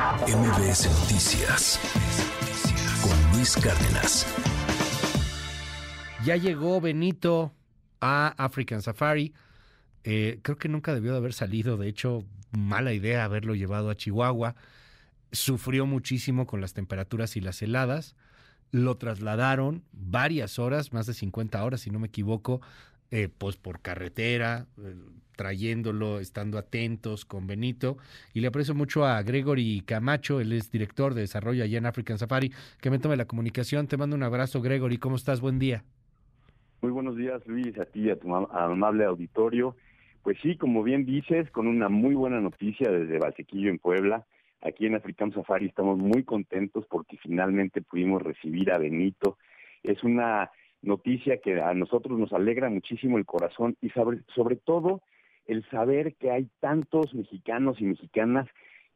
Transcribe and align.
MBS 0.00 0.88
Noticias 0.98 1.78
con 3.02 3.32
Luis 3.36 3.54
Cárdenas. 3.54 4.26
Ya 6.24 6.36
llegó 6.36 6.80
Benito 6.80 7.52
a 8.00 8.28
African 8.38 8.80
Safari. 8.80 9.34
Eh, 10.04 10.38
creo 10.40 10.56
que 10.56 10.70
nunca 10.70 10.94
debió 10.94 11.12
de 11.12 11.18
haber 11.18 11.34
salido. 11.34 11.76
De 11.76 11.86
hecho, 11.88 12.24
mala 12.50 12.94
idea 12.94 13.24
haberlo 13.24 13.54
llevado 13.54 13.90
a 13.90 13.94
Chihuahua. 13.94 14.54
Sufrió 15.32 15.84
muchísimo 15.84 16.46
con 16.46 16.62
las 16.62 16.72
temperaturas 16.72 17.36
y 17.36 17.42
las 17.42 17.60
heladas. 17.60 18.16
Lo 18.70 18.96
trasladaron 18.96 19.84
varias 19.92 20.58
horas, 20.58 20.94
más 20.94 21.04
de 21.04 21.12
50 21.12 21.62
horas, 21.62 21.82
si 21.82 21.90
no 21.90 21.98
me 21.98 22.06
equivoco, 22.06 22.62
eh, 23.10 23.28
pues 23.36 23.56
por 23.56 23.80
carretera, 23.80 24.66
eh, 24.78 24.94
trayéndolo, 25.36 26.20
estando 26.20 26.58
atentos 26.58 27.24
con 27.24 27.46
Benito. 27.46 27.96
Y 28.34 28.40
le 28.40 28.48
aprecio 28.48 28.74
mucho 28.74 29.06
a 29.06 29.22
Gregory 29.22 29.82
Camacho, 29.86 30.40
él 30.40 30.52
es 30.52 30.70
director 30.70 31.14
de 31.14 31.22
desarrollo 31.22 31.64
allá 31.64 31.78
en 31.78 31.86
African 31.86 32.18
Safari, 32.18 32.52
que 32.80 32.90
me 32.90 32.98
tome 32.98 33.16
la 33.16 33.24
comunicación. 33.24 33.86
Te 33.86 33.96
mando 33.96 34.16
un 34.16 34.22
abrazo, 34.22 34.60
Gregory. 34.60 34.98
¿Cómo 34.98 35.16
estás? 35.16 35.40
Buen 35.40 35.58
día. 35.58 35.82
Muy 36.82 36.92
buenos 36.92 37.16
días, 37.16 37.46
Luis, 37.46 37.78
a 37.78 37.84
ti, 37.84 38.10
a 38.10 38.16
tu 38.16 38.34
amable 38.34 39.04
auditorio. 39.04 39.76
Pues 40.22 40.38
sí, 40.42 40.56
como 40.56 40.82
bien 40.82 41.04
dices, 41.06 41.50
con 41.50 41.66
una 41.66 41.88
muy 41.88 42.14
buena 42.14 42.40
noticia 42.40 42.90
desde 42.90 43.18
Valsequillo 43.18 43.70
en 43.70 43.78
Puebla. 43.78 44.26
Aquí 44.62 44.86
en 44.86 44.94
African 44.94 45.32
Safari 45.32 45.66
estamos 45.66 45.98
muy 45.98 46.22
contentos 46.24 46.84
porque 46.90 47.16
finalmente 47.16 47.80
pudimos 47.80 48.22
recibir 48.22 48.70
a 48.72 48.78
Benito. 48.78 49.38
Es 49.82 50.04
una 50.04 50.50
noticia 50.82 51.38
que 51.38 51.60
a 51.60 51.74
nosotros 51.74 52.18
nos 52.18 52.32
alegra 52.32 52.70
muchísimo 52.70 53.18
el 53.18 53.26
corazón 53.26 53.76
y 53.80 53.90
sobre, 53.90 54.56
todo 54.56 55.02
el 55.46 55.68
saber 55.70 56.14
que 56.14 56.30
hay 56.30 56.48
tantos 56.60 57.14
mexicanos 57.14 57.80
y 57.80 57.84
mexicanas 57.84 58.48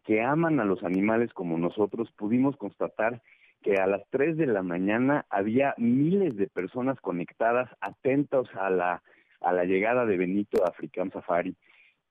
que 0.04 0.22
aman 0.22 0.60
a 0.60 0.64
los 0.64 0.82
animales 0.84 1.32
como 1.32 1.58
nosotros. 1.58 2.10
Pudimos 2.12 2.56
constatar 2.56 3.22
que 3.62 3.76
a 3.76 3.86
las 3.86 4.02
3 4.10 4.36
de 4.36 4.46
la 4.46 4.62
mañana 4.62 5.24
había 5.30 5.74
miles 5.78 6.36
de 6.36 6.46
personas 6.46 7.00
conectadas, 7.00 7.70
atentos 7.80 8.48
a 8.54 8.70
la 8.70 9.02
a 9.44 9.52
la 9.52 9.64
llegada 9.64 10.06
de 10.06 10.16
Benito 10.16 10.64
a 10.64 10.68
African 10.68 11.12
Safari. 11.12 11.54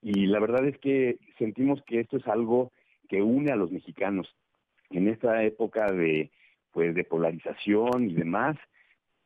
Y 0.00 0.26
la 0.26 0.38
verdad 0.38 0.64
es 0.66 0.78
que 0.78 1.18
sentimos 1.38 1.82
que 1.82 2.00
esto 2.00 2.16
es 2.16 2.26
algo 2.26 2.72
que 3.08 3.22
une 3.22 3.50
a 3.50 3.56
los 3.56 3.70
mexicanos. 3.70 4.34
En 4.90 5.08
esta 5.08 5.42
época 5.42 5.90
de, 5.90 6.30
pues, 6.72 6.94
de 6.94 7.04
polarización 7.04 8.08
y 8.08 8.14
demás, 8.14 8.56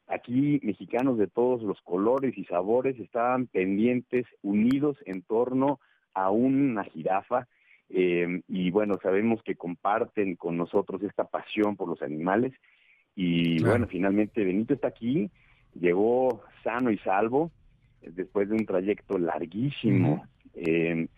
aquí 0.09 0.61
mexicanos 0.63 1.19
de 1.19 1.27
todos 1.27 1.63
los 1.63 1.81
colores 1.83 2.37
y 2.37 2.45
sabores 2.45 2.99
estaban 2.99 3.47
pendientes, 3.47 4.27
unidos 4.43 4.97
en 5.05 5.23
torno 5.23 5.81
a 6.15 6.31
una 6.31 6.85
jirafa. 6.85 7.47
Eh, 7.91 8.43
y 8.49 8.71
bueno, 8.71 8.99
sabemos 9.03 9.43
que 9.43 9.55
comparten 9.55 10.37
con 10.37 10.57
nosotros 10.57 11.03
esta 11.03 11.25
pasión 11.25 11.77
por 11.77 11.89
los 11.89 12.03
animales. 12.03 12.53
Y 13.15 13.63
bueno, 13.63 13.87
finalmente 13.89 14.45
Benito 14.45 14.75
está 14.75 14.89
aquí, 14.89 15.29
llegó 15.75 16.43
sano 16.63 16.91
y 16.91 16.99
salvo 16.99 17.51
después 18.01 18.49
de 18.49 18.55
un 18.55 18.65
trayecto 18.65 19.19
larguísimo, 19.19 20.25
eh, 20.55 21.09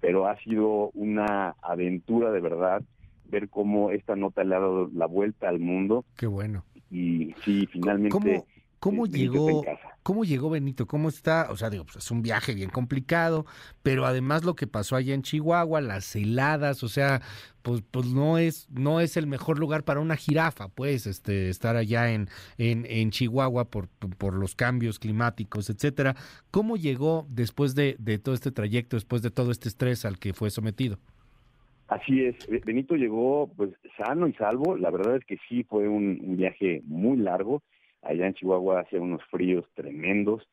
pero 0.00 0.26
ha 0.26 0.38
sido 0.40 0.90
una 0.94 1.54
aventura 1.60 2.30
de 2.30 2.40
verdad 2.40 2.82
ver 3.26 3.48
cómo 3.48 3.90
esta 3.90 4.16
nota 4.16 4.42
le 4.42 4.54
ha 4.54 4.60
dado 4.60 4.90
la 4.92 5.06
vuelta 5.06 5.48
al 5.48 5.60
mundo. 5.60 6.04
Qué 6.16 6.26
bueno. 6.26 6.64
Y 6.90 7.34
sí, 7.44 7.66
finalmente 7.70 8.44
¿Cómo 8.80 9.04
llegó, 9.06 9.62
¿Cómo 10.02 10.24
llegó 10.24 10.48
Benito? 10.48 10.86
¿Cómo 10.86 11.10
está? 11.10 11.48
O 11.50 11.56
sea, 11.58 11.68
digo, 11.68 11.84
pues 11.84 11.96
es 11.96 12.10
un 12.10 12.22
viaje 12.22 12.54
bien 12.54 12.70
complicado, 12.70 13.44
pero 13.82 14.06
además 14.06 14.42
lo 14.42 14.56
que 14.56 14.66
pasó 14.66 14.96
allá 14.96 15.12
en 15.12 15.20
Chihuahua, 15.20 15.82
las 15.82 16.16
heladas, 16.16 16.82
o 16.82 16.88
sea, 16.88 17.20
pues, 17.60 17.82
pues 17.90 18.06
no 18.06 18.38
es, 18.38 18.70
no 18.70 19.00
es 19.00 19.18
el 19.18 19.26
mejor 19.26 19.58
lugar 19.58 19.84
para 19.84 20.00
una 20.00 20.16
jirafa, 20.16 20.68
pues, 20.68 21.06
este, 21.06 21.50
estar 21.50 21.76
allá 21.76 22.10
en, 22.10 22.30
en, 22.56 22.86
en 22.88 23.10
Chihuahua 23.10 23.66
por, 23.68 23.88
por 23.88 24.32
los 24.32 24.54
cambios 24.54 24.98
climáticos, 24.98 25.68
etcétera. 25.68 26.16
¿Cómo 26.50 26.78
llegó 26.78 27.26
después 27.28 27.74
de, 27.74 27.96
de 27.98 28.18
todo 28.18 28.34
este 28.34 28.50
trayecto, 28.50 28.96
después 28.96 29.20
de 29.20 29.30
todo 29.30 29.50
este 29.50 29.68
estrés 29.68 30.06
al 30.06 30.18
que 30.18 30.32
fue 30.32 30.50
sometido? 30.50 30.98
Así 31.90 32.24
es, 32.24 32.36
Benito 32.64 32.94
llegó 32.94 33.50
pues 33.56 33.70
sano 33.96 34.28
y 34.28 34.32
salvo, 34.34 34.76
la 34.76 34.90
verdad 34.90 35.16
es 35.16 35.24
que 35.24 35.38
sí 35.48 35.64
fue 35.64 35.88
un 35.88 36.36
viaje 36.36 36.82
muy 36.84 37.16
largo, 37.16 37.64
allá 38.00 38.28
en 38.28 38.34
Chihuahua 38.34 38.82
hacía 38.82 39.00
unos 39.00 39.20
fríos 39.24 39.66
tremendos 39.74 40.48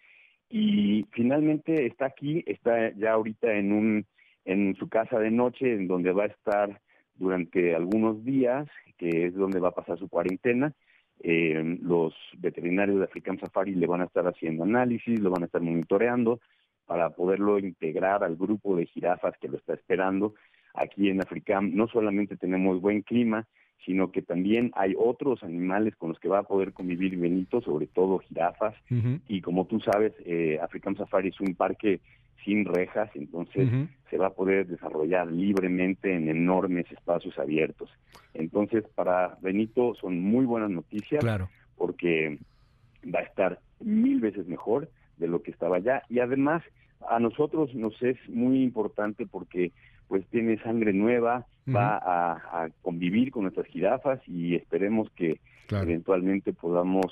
y 0.50 1.06
finalmente 1.12 1.86
está 1.86 2.08
aquí, 2.08 2.44
está 2.48 2.92
ya 2.96 3.12
ahorita 3.12 3.54
en 3.54 3.72
un 3.72 4.06
en 4.46 4.76
su 4.78 4.90
casa 4.90 5.20
de 5.20 5.30
noche 5.30 5.74
en 5.74 5.88
donde 5.88 6.12
va 6.12 6.24
a 6.24 6.28
estar 6.28 6.82
durante 7.14 7.76
algunos 7.76 8.26
días, 8.26 8.68
que 8.98 9.28
es 9.28 9.36
donde 9.36 9.60
va 9.60 9.70
a 9.70 9.76
pasar 9.76 10.00
su 10.00 10.10
cuarentena. 10.10 10.74
Eh, 11.20 11.78
los 11.84 12.16
veterinarios 12.38 12.98
de 12.98 13.06
African 13.06 13.40
Safari 13.40 13.76
le 13.76 13.86
van 13.86 14.02
a 14.02 14.06
estar 14.06 14.26
haciendo 14.26 14.64
análisis, 14.64 15.20
lo 15.20 15.30
van 15.30 15.44
a 15.44 15.46
estar 15.46 15.62
monitoreando 15.62 16.40
para 16.88 17.12
poderlo 17.12 17.60
integrar 17.60 18.24
al 18.24 18.38
grupo 18.38 18.76
de 18.76 18.88
jirafas 18.88 19.38
que 19.40 19.50
lo 19.50 19.58
está 19.58 19.76
esperando. 19.76 20.34
Aquí 20.78 21.10
en 21.10 21.22
Africam 21.22 21.72
no 21.74 21.88
solamente 21.88 22.38
tenemos 22.38 22.80
buen 22.80 23.02
clima, 23.02 23.48
sino 23.86 24.12
que 24.12 24.22
también 24.22 24.72
hay 24.76 24.94
otros 24.98 25.44
animales 25.44 25.96
con 25.96 26.10
los 26.10 26.20
que 26.20 26.28
va 26.28 26.40
a 26.40 26.44
poder 26.44 26.74
convivir 26.74 27.18
Benito, 27.18 27.62
sobre 27.62 27.88
todo 27.88 28.20
jirafas, 28.20 28.76
y 29.28 29.42
como 29.42 29.66
tú 29.66 29.80
sabes, 29.80 30.14
eh, 30.26 30.60
African 30.62 30.96
Safari 30.96 31.30
es 31.30 31.40
un 31.40 31.56
parque 31.56 32.02
sin 32.44 32.66
rejas, 32.66 33.10
entonces 33.16 33.70
se 34.10 34.18
va 34.18 34.28
a 34.28 34.34
poder 34.34 34.68
desarrollar 34.68 35.32
libremente 35.32 36.14
en 36.14 36.30
enormes 36.30 36.90
espacios 36.92 37.38
abiertos. 37.40 37.90
Entonces, 38.34 38.84
para 38.96 39.38
Benito 39.42 39.96
son 39.96 40.22
muy 40.22 40.46
buenas 40.46 40.70
noticias, 40.70 41.22
claro. 41.22 41.50
porque 41.76 42.40
va 43.14 43.20
a 43.20 43.24
estar 43.24 43.60
mil 43.80 44.20
veces 44.20 44.48
mejor 44.48 44.90
de 45.18 45.28
lo 45.28 45.42
que 45.42 45.52
estaba 45.52 45.78
allá, 45.78 46.04
y 46.10 46.20
además 46.20 46.62
a 47.10 47.20
nosotros 47.20 47.74
nos 47.76 48.02
es 48.02 48.18
muy 48.30 48.64
importante 48.64 49.26
porque 49.26 49.72
pues 50.08 50.26
tiene 50.28 50.58
sangre 50.64 50.94
nueva, 50.94 51.46
va 51.68 51.98
a, 51.98 52.70
convivir 52.82 53.32
con 53.32 53.44
nuestras 53.44 53.68
jirafas 53.68 54.22
y 54.26 54.56
esperemos 54.56 55.10
que 55.12 55.40
eventualmente 55.70 56.54
podamos 56.54 57.08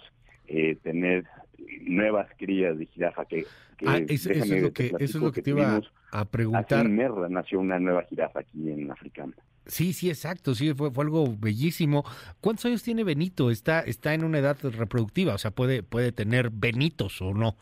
eh, 0.47 0.77
tener 0.81 1.25
nuevas 1.81 2.27
crías 2.37 2.77
de 2.77 2.85
jirafa 2.85 3.25
que, 3.25 3.45
ah, 3.85 3.99
eso, 4.07 4.29
es 4.31 4.49
lo 4.49 4.71
que, 4.71 4.93
eso 4.99 5.17
es 5.17 5.23
lo 5.23 5.31
que, 5.31 5.41
te 5.41 5.49
iba 5.49 5.81
a 6.11 6.25
preguntar. 6.25 6.87
Merla 6.87 7.27
nació 7.29 7.59
una 7.59 7.79
nueva 7.79 8.03
jirafa 8.03 8.39
aquí 8.39 8.69
en 8.69 8.89
Africana. 8.91 9.33
Sí, 9.65 9.93
sí, 9.93 10.09
exacto, 10.09 10.53
sí, 10.53 10.73
fue, 10.73 10.91
fue 10.91 11.03
algo 11.03 11.35
bellísimo. 11.37 12.05
¿Cuántos 12.39 12.65
años 12.65 12.83
tiene 12.83 13.03
Benito? 13.03 13.49
Está, 13.49 13.81
está 13.81 14.13
en 14.13 14.23
una 14.23 14.37
edad 14.37 14.57
reproductiva, 14.61 15.33
o 15.33 15.37
sea, 15.37 15.51
puede, 15.51 15.81
puede 15.81 16.11
tener 16.11 16.51
Benitos 16.51 17.21
o 17.21 17.33
no. 17.33 17.57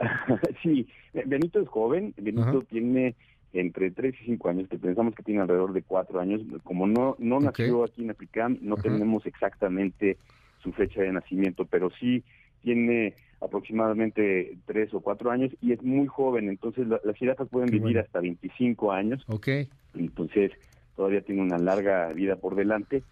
sí, 0.62 0.88
Benito 1.26 1.60
es 1.60 1.68
joven, 1.68 2.14
Benito 2.16 2.62
tiene 2.62 3.14
entre 3.52 3.90
3 3.90 4.14
y 4.22 4.24
5 4.26 4.48
años, 4.48 4.68
que 4.68 4.78
pensamos 4.78 5.14
que 5.14 5.22
tiene 5.22 5.40
alrededor 5.40 5.72
de 5.72 5.82
4 5.82 6.20
años. 6.20 6.40
Como 6.62 6.86
no, 6.86 7.16
no 7.18 7.40
nació 7.40 7.84
aquí 7.84 8.02
en 8.02 8.10
Africam, 8.10 8.58
no 8.60 8.76
tenemos 8.76 9.26
exactamente 9.26 10.18
su 10.62 10.72
fecha 10.72 11.02
de 11.02 11.12
nacimiento, 11.12 11.64
pero 11.64 11.90
sí 11.98 12.22
tiene 12.62 13.14
aproximadamente 13.40 14.58
3 14.66 14.94
o 14.94 15.00
4 15.00 15.30
años 15.30 15.50
y 15.60 15.72
es 15.72 15.82
muy 15.82 16.06
joven, 16.06 16.48
entonces 16.48 16.86
las 16.86 17.16
jirafas 17.16 17.48
pueden 17.48 17.70
vivir 17.70 17.98
hasta 17.98 18.20
25 18.20 18.92
años. 18.92 19.24
Ok. 19.28 19.48
Entonces 19.94 20.52
todavía 20.94 21.22
tiene 21.22 21.42
una 21.42 21.58
larga 21.58 22.12
vida 22.12 22.36
por 22.36 22.54
delante. 22.54 23.02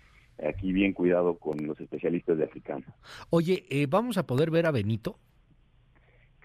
Aquí 0.47 0.73
bien 0.73 0.93
cuidado 0.93 1.37
con 1.37 1.67
los 1.67 1.81
especialistas 1.81 2.39
de 2.39 2.45
Africam. 2.45 2.83
Oye, 3.31 3.65
eh, 3.71 3.87
¿vamos 3.89 4.19
a 4.19 4.27
poder 4.27 4.53
ver 4.53 4.67
a 4.67 4.71
Benito? 4.71 5.19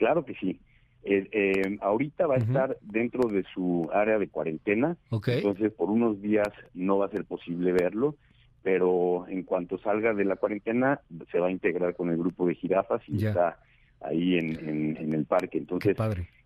Claro 0.03 0.25
que 0.25 0.36
sí. 0.36 0.59
Eh, 1.06 1.30
eh, 1.31 1.78
ahorita 1.80 2.28
va 2.28 2.36
a 2.36 2.40
estar 2.40 2.78
dentro 2.81 3.30
de 3.30 3.46
su 3.53 3.90
área 3.94 4.19
de 4.19 4.28
cuarentena, 4.28 4.97
entonces 5.09 5.72
por 5.72 5.90
unos 5.90 6.22
días 6.22 6.50
no 6.74 6.97
va 6.97 7.06
a 7.06 7.09
ser 7.09 7.24
posible 7.24 7.72
verlo, 7.72 8.18
pero 8.63 9.25
en 9.30 9.44
cuanto 9.44 9.77
salga 9.77 10.13
de 10.13 10.25
la 10.25 10.36
cuarentena 10.36 11.00
se 11.31 11.39
va 11.39 11.48
a 11.48 11.51
integrar 11.51 11.95
con 11.95 12.10
el 12.10 12.18
grupo 12.18 12.45
de 12.45 12.56
jirafas 12.56 13.01
y 13.07 13.25
está 13.25 13.60
ahí 14.01 14.38
en, 14.38 14.98
en, 14.98 15.13
el 15.13 15.24
parque. 15.24 15.57
Entonces, 15.57 15.95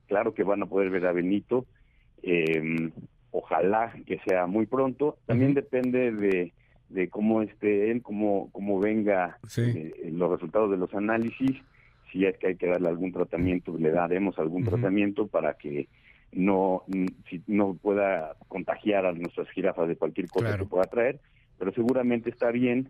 claro 0.05 0.35
que 0.35 0.43
van 0.43 0.61
a 0.61 0.67
poder 0.67 0.91
ver 0.91 1.07
a 1.07 1.13
Benito, 1.13 1.65
eh, 2.21 2.91
ojalá 3.31 3.91
que 4.05 4.19
sea 4.19 4.45
muy 4.45 4.67
pronto, 4.67 5.17
también 5.25 5.55
depende 5.55 6.11
de, 6.11 6.53
de 6.89 7.09
cómo 7.09 7.41
esté 7.41 7.89
él, 7.89 8.03
cómo, 8.03 8.51
cómo 8.51 8.79
venga 8.79 9.39
eh, 9.57 10.11
los 10.13 10.29
resultados 10.29 10.69
de 10.69 10.77
los 10.77 10.93
análisis 10.93 11.57
si 12.11 12.25
es 12.25 12.37
que 12.37 12.47
hay 12.47 12.55
que 12.55 12.67
darle 12.67 12.89
algún 12.89 13.11
tratamiento, 13.11 13.77
le 13.77 13.91
daremos 13.91 14.37
algún 14.39 14.63
tratamiento 14.63 15.27
para 15.27 15.55
que 15.55 15.87
no, 16.31 16.83
si, 17.29 17.41
no 17.47 17.73
pueda 17.75 18.35
contagiar 18.47 19.05
a 19.05 19.13
nuestras 19.13 19.49
jirafas 19.49 19.87
de 19.87 19.95
cualquier 19.95 20.27
cosa 20.27 20.57
que 20.57 20.65
pueda 20.65 20.85
traer, 20.85 21.19
pero 21.57 21.71
seguramente 21.73 22.29
está 22.29 22.51
bien 22.51 22.89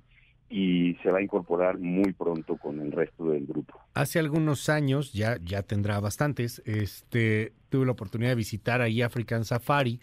y 0.49 0.95
se 1.03 1.11
va 1.11 1.19
a 1.19 1.21
incorporar 1.21 1.77
muy 1.77 2.13
pronto 2.13 2.57
con 2.57 2.79
el 2.79 2.91
resto 2.91 3.31
del 3.31 3.45
grupo. 3.45 3.79
Hace 3.93 4.19
algunos 4.19 4.69
años, 4.69 5.13
ya, 5.13 5.37
ya 5.43 5.61
tendrá 5.61 5.99
bastantes, 5.99 6.61
este, 6.65 7.53
tuve 7.69 7.85
la 7.85 7.91
oportunidad 7.91 8.31
de 8.31 8.35
visitar 8.35 8.81
ahí 8.81 9.01
African 9.01 9.45
Safari 9.45 9.99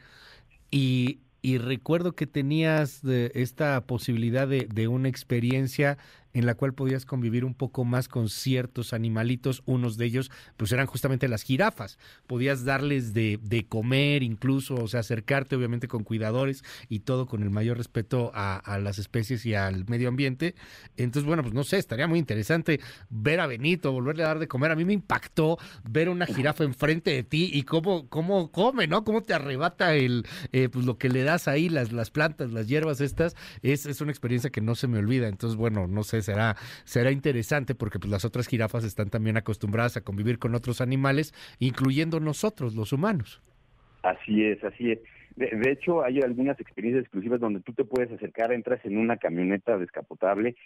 y 0.71 1.21
y 1.45 1.59
recuerdo 1.59 2.13
que 2.13 2.27
tenías 2.27 3.03
esta 3.05 3.83
posibilidad 3.83 4.49
de, 4.49 4.67
de, 4.73 4.89
una 4.89 5.11
experiencia 5.11 5.99
en 6.35 6.47
la 6.47 6.55
cual 6.55 6.75
podías 6.75 7.07
convivir 7.07 7.45
un 7.45 7.55
poco 7.55 7.85
más 7.85 8.09
con 8.09 8.29
ciertos 8.29 8.93
animalitos, 8.93 9.63
unos 9.65 9.97
de 9.97 10.05
ellos 10.07 10.31
pues 10.57 10.73
eran 10.73 10.87
justamente 10.87 11.29
las 11.29 11.43
jirafas, 11.43 11.99
podías 12.27 12.65
darles 12.65 13.15
de, 13.15 13.39
de 13.43 13.67
comer 13.67 14.23
incluso, 14.23 14.75
o 14.75 14.89
sea, 14.89 15.01
acercarte 15.01 15.57
obviamente 15.57 15.89
con 15.89 16.03
cuidadores 16.03 16.65
y 16.89 17.01
todo 17.01 17.27
con 17.27 17.43
el 17.43 17.51
mayor 17.51 17.79
respeto 17.79 18.33
a, 18.35 18.63
las 18.83 18.99
especies 18.99 19.47
y 19.47 19.55
al 19.55 19.89
medio 19.89 20.09
ambiente, 20.09 20.57
entonces 20.97 21.27
bueno, 21.27 21.43
pues 21.43 21.55
no 21.55 21.63
sé, 21.63 21.79
estaría 21.79 22.09
muy 22.09 22.19
interesante 22.19 22.81
ver 23.09 23.39
a 23.39 23.47
Benito, 23.47 23.93
volverle 23.93 24.25
a 24.25 24.29
dar 24.29 24.39
de 24.41 24.49
comer, 24.49 24.73
a 24.73 24.77
mí 24.77 24.85
me 24.85 24.93
impactó 24.93 25.59
ver 25.89 26.09
una 26.09 26.27
jirafa 26.27 26.65
enfrente 26.65 27.13
de 27.13 27.23
ti 27.23 27.51
y 27.53 27.63
cómo, 27.63 28.09
cómo 28.09 28.51
come, 28.51 28.89
¿no? 28.89 29.05
Cómo 29.05 29.23
te 29.23 29.35
arrebata 29.35 29.95
el, 29.95 30.27
eh, 30.53 30.69
pues 30.69 30.85
lo 30.85 30.99
que 30.99 31.09
le 31.09 31.23
das 31.23 31.47
ahí, 31.47 31.69
las, 31.69 31.93
las 31.93 32.11
plantas, 32.11 32.51
las 32.51 32.67
hierbas 32.67 33.01
estas, 33.01 33.37
es, 33.63 33.87
es 33.87 34.01
una 34.01 34.11
experiencia 34.11 34.51
que 34.51 34.61
no 34.61 34.75
se 34.75 34.89
me 34.89 34.99
olvida, 34.99 35.29
entonces 35.29 35.57
bueno, 35.57 35.87
no 35.87 36.03
sé, 36.03 36.24
será, 36.25 36.57
será 36.85 37.11
interesante 37.11 37.75
porque 37.75 37.99
pues, 37.99 38.11
las 38.11 38.25
otras 38.25 38.49
jirafas 38.49 38.85
están 38.85 39.11
también 39.11 39.37
acostumbradas 39.37 39.97
a 39.97 40.01
convivir 40.03 40.39
con 40.39 40.55
otros 40.55 40.81
animales, 40.81 41.33
incluyendo 41.59 42.21
nosotros, 42.21 42.75
los 42.75 42.93
humanos. 42.93 43.41
Así 44.03 44.45
es, 44.45 44.63
así 44.65 44.93
es. 44.93 44.99
De, 45.37 45.51
de, 45.51 45.73
hecho, 45.73 46.05
hay 46.05 46.21
algunas 46.21 46.61
experiencias 46.61 47.05
exclusivas 47.05 47.41
donde 47.41 47.61
tú 47.61 47.73
te 47.73 47.85
puedes 47.85 48.11
acercar, 48.13 48.53
entras 48.53 48.85
en 48.85 48.99
una 48.99 49.17
camioneta 49.17 49.79
descapotable 49.79 50.57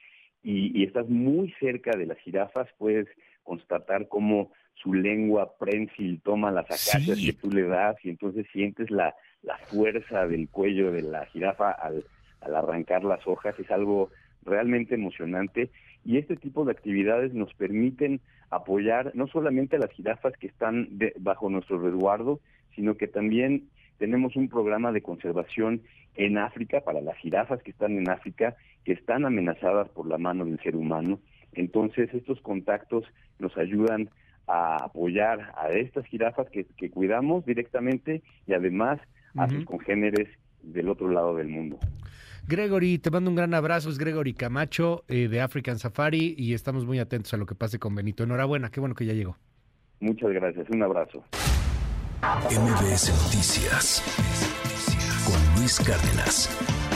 y, 0.42 0.78
y 0.78 0.84
estás 0.84 1.08
muy 1.08 1.54
cerca 1.58 1.96
de 1.96 2.06
las 2.06 2.18
jirafas, 2.18 2.68
puedes 2.78 3.06
constatar 3.42 4.08
cómo 4.08 4.52
su 4.74 4.94
lengua 4.94 5.56
prensil 5.58 6.20
toma 6.22 6.50
las 6.50 6.66
acacias 6.66 7.18
sí. 7.18 7.26
que 7.26 7.32
tú 7.32 7.50
le 7.50 7.62
das 7.62 7.96
y 8.04 8.10
entonces 8.10 8.46
sientes 8.52 8.90
la, 8.90 9.14
la 9.42 9.56
fuerza 9.58 10.26
del 10.26 10.48
cuello 10.48 10.92
de 10.92 11.02
la 11.02 11.26
jirafa 11.26 11.70
al, 11.70 12.04
al 12.40 12.54
arrancar 12.54 13.04
las 13.04 13.26
hojas. 13.26 13.58
Es 13.58 13.70
algo 13.70 14.10
realmente 14.48 14.94
emocionante 14.94 15.70
y 16.04 16.18
este 16.18 16.36
tipo 16.36 16.64
de 16.64 16.72
actividades 16.72 17.34
nos 17.34 17.52
permiten 17.54 18.20
apoyar 18.50 19.12
no 19.14 19.26
solamente 19.26 19.76
a 19.76 19.80
las 19.80 19.90
jirafas 19.92 20.32
que 20.38 20.46
están 20.46 20.98
de, 20.98 21.12
bajo 21.18 21.50
nuestro 21.50 21.78
resguardo, 21.78 22.40
sino 22.74 22.96
que 22.96 23.08
también 23.08 23.64
tenemos 23.98 24.36
un 24.36 24.48
programa 24.48 24.92
de 24.92 25.02
conservación 25.02 25.82
en 26.14 26.38
África 26.38 26.80
para 26.80 27.00
las 27.00 27.16
jirafas 27.18 27.62
que 27.62 27.70
están 27.70 27.98
en 27.98 28.08
África, 28.08 28.56
que 28.84 28.92
están 28.92 29.24
amenazadas 29.24 29.88
por 29.90 30.06
la 30.06 30.18
mano 30.18 30.44
del 30.44 30.58
ser 30.60 30.76
humano. 30.76 31.20
Entonces 31.52 32.12
estos 32.14 32.40
contactos 32.40 33.04
nos 33.38 33.56
ayudan 33.56 34.08
a 34.46 34.76
apoyar 34.76 35.52
a 35.56 35.70
estas 35.70 36.06
jirafas 36.06 36.48
que, 36.50 36.64
que 36.76 36.90
cuidamos 36.90 37.44
directamente 37.44 38.22
y 38.46 38.54
además 38.54 38.98
a 39.36 39.44
uh 39.44 39.46
-huh. 39.46 39.54
sus 39.56 39.64
congéneres 39.66 40.28
del 40.62 40.88
otro 40.88 41.08
lado 41.10 41.36
del 41.36 41.48
mundo. 41.48 41.78
Gregory, 42.48 42.96
te 42.96 43.10
mando 43.10 43.28
un 43.28 43.36
gran 43.36 43.52
abrazo. 43.52 43.90
Es 43.90 43.98
Gregory 43.98 44.32
Camacho 44.32 45.04
eh, 45.06 45.28
de 45.28 45.42
African 45.42 45.78
Safari 45.78 46.34
y 46.38 46.54
estamos 46.54 46.86
muy 46.86 46.98
atentos 46.98 47.34
a 47.34 47.36
lo 47.36 47.44
que 47.44 47.54
pase 47.54 47.78
con 47.78 47.94
Benito. 47.94 48.24
Enhorabuena, 48.24 48.70
qué 48.70 48.80
bueno 48.80 48.94
que 48.94 49.04
ya 49.04 49.12
llegó. 49.12 49.36
Muchas 50.00 50.30
gracias, 50.30 50.66
un 50.70 50.82
abrazo. 50.82 51.22
MBS 52.22 53.10
Noticias 53.24 54.02
con 55.26 55.60
Luis 55.60 55.78
Cárdenas. 55.78 56.87